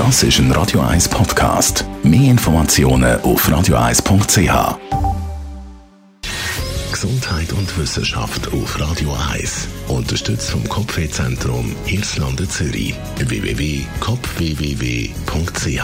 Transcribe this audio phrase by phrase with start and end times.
[0.00, 1.84] Das ist ein Radio 1 Podcast.
[2.02, 4.78] Mehr Informationen auf radio1.ch.
[6.90, 9.68] Gesundheit und Wissenschaft auf Radio 1.
[9.88, 12.94] Unterstützt vom Kopfwehzentrum Irlande Zürich.
[13.18, 15.82] www.kopfwww.ch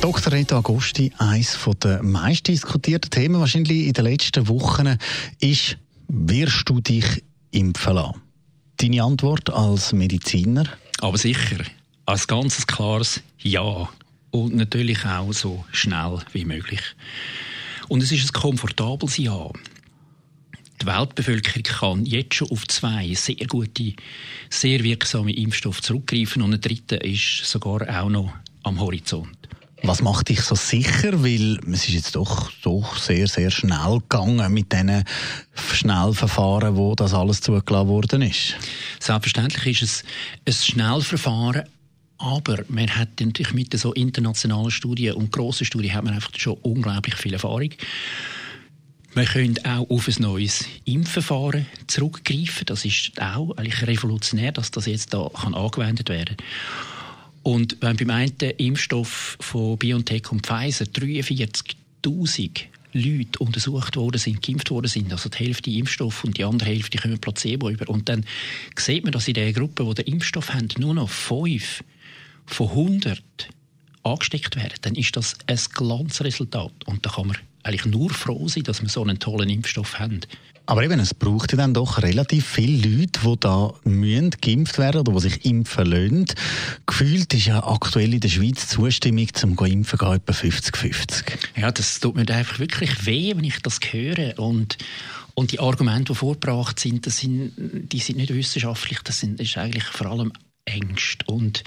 [0.00, 0.32] Dr.
[0.32, 4.96] Reto Agosti, eines der meist diskutierten Themen wahrscheinlich in den letzten Wochen
[5.40, 8.22] ist, wirst du dich impfen lassen?
[8.76, 10.66] Deine Antwort als Mediziner?
[11.00, 11.56] Aber sicher,
[12.06, 13.88] als ganz klares Ja.
[14.32, 16.82] Und natürlich auch so schnell wie möglich.
[17.88, 19.50] Und es ist ein komfortables Ja.
[20.80, 23.94] Die Weltbevölkerung kann jetzt schon auf zwei sehr gute,
[24.48, 28.32] sehr wirksame Impfstoffe zurückgreifen und ein dritter ist sogar auch noch
[28.62, 29.36] am Horizont.
[29.82, 31.22] Was macht dich so sicher?
[31.22, 35.04] Weil es ist jetzt doch, doch sehr, sehr schnell gegangen mit diesen
[35.54, 38.56] Schnellverfahren, wo das alles zugelassen worden ist.
[38.98, 40.04] Selbstverständlich ist es
[40.46, 41.64] ein Schnellverfahren,
[42.20, 46.58] aber man hat natürlich mit so internationalen Studien und grossen Studien hat man einfach schon
[46.62, 47.70] unglaublich viel Erfahrung.
[49.14, 52.66] Wir können auch auf ein neues Impfverfahren zurückgreifen.
[52.66, 56.46] Das ist auch eigentlich revolutionär, dass das jetzt da kann angewendet werden kann.
[57.42, 62.50] Und wenn beim einen Impfstoff von BioNTech und Pfizer 43.000
[62.92, 66.98] Leute untersucht worden sind, geimpft worden sind, also die Hälfte Impfstoff und die andere Hälfte
[66.98, 67.88] kommen Placebo über.
[67.88, 68.26] Und dann
[68.76, 71.82] sieht man, dass in der Gruppe, die den Impfstoff haben, nur noch fünf
[72.52, 73.22] von 100
[74.02, 74.74] angesteckt werden.
[74.82, 76.72] Dann ist das ein Glanzresultat.
[76.86, 80.20] Und da kann man eigentlich nur froh sein, dass wir so einen tollen Impfstoff haben.
[80.66, 85.12] Aber eben, es braucht dann doch relativ viele Leute, die da müssen geimpft werden oder
[85.14, 86.26] die sich impfen lassen.
[86.86, 91.24] Gefühlt ist ja aktuell in der Schweiz die Zustimmung zum Impfen etwa 50-50.
[91.56, 94.38] Ja, das tut mir einfach wirklich weh, wenn ich das höre.
[94.38, 94.78] Und,
[95.34, 99.48] und die Argumente, die vorgebracht sind, das sind, die sind nicht wissenschaftlich, das, sind, das
[99.48, 100.32] ist eigentlich vor allem
[100.66, 101.24] Ängste.
[101.26, 101.64] Und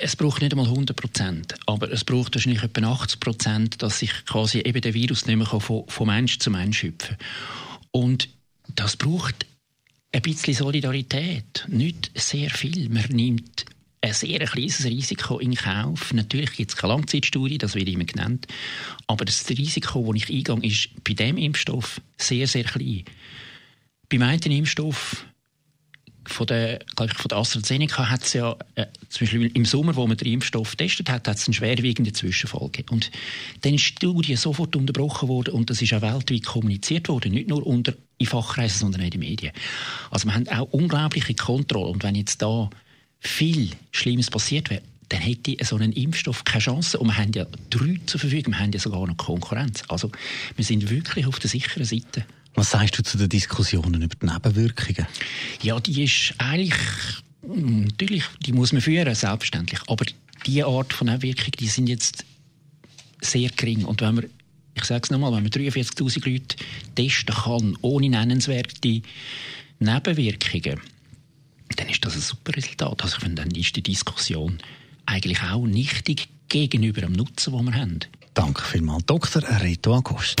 [0.00, 4.10] es braucht nicht einmal 100 Prozent, aber es braucht wahrscheinlich etwa 80 Prozent, dass sich
[4.26, 7.16] quasi eben der Virus nicht mehr von, von Mensch zu Mensch hüpfen
[7.90, 8.28] Und
[8.74, 9.46] das braucht
[10.12, 12.88] ein bisschen Solidarität, nicht sehr viel.
[12.88, 13.64] Man nimmt
[14.00, 16.12] ein sehr kleines Risiko in Kauf.
[16.12, 18.46] Natürlich gibt es keine Langzeitstudie, das wird immer genannt.
[19.06, 23.04] Aber das Risiko, das ich eingehe, ist bei diesem Impfstoff sehr, sehr klein.
[24.08, 25.24] Beim einen Impfstoff
[26.34, 29.96] von der, glaube ich, von der AstraZeneca hat es ja, äh, zum Beispiel im Sommer,
[29.96, 32.90] wo man den Impfstoff testet hat, hat es einen schwerwiegenden Zwischenfall gegeben.
[32.90, 33.10] Und
[33.62, 37.48] dann ist die Studie sofort unterbrochen worden und das ist auch weltweit kommuniziert worden, nicht
[37.48, 39.52] nur unter in Fachkreisen, sondern auch in den Medien.
[40.10, 42.70] Also wir haben auch unglaubliche Kontrolle und wenn jetzt da
[43.20, 46.98] viel Schlimmes passiert wäre, dann hätte so ein Impfstoff keine Chance.
[46.98, 49.82] Und wir haben ja drei zur Verfügung, wir haben ja sogar noch Konkurrenz.
[49.88, 50.10] Also
[50.56, 52.24] wir sind wirklich auf der sicheren Seite.
[52.54, 55.06] Was sagst du zu den Diskussionen über die Nebenwirkungen?
[55.62, 56.74] Ja, die ist eigentlich,
[57.42, 59.80] hm, natürlich, die muss man führen, selbstverständlich.
[59.88, 60.04] Aber
[60.46, 62.24] diese Art von Nebenwirkungen, die sind jetzt
[63.20, 63.84] sehr gering.
[63.84, 64.26] Und wenn man,
[64.74, 66.56] ich sage es nochmal, wenn man 43.000 Leute
[66.94, 69.02] testen kann, ohne nennenswerte
[69.80, 70.80] Nebenwirkungen,
[71.76, 73.02] dann ist das ein super Resultat.
[73.02, 74.58] Also ich finde, dann ist die Diskussion
[75.06, 78.00] eigentlich auch nichtig gegenüber dem Nutzen, den wir haben.
[78.34, 79.42] Danke vielmals, Dr.
[79.60, 80.40] Reto Agost.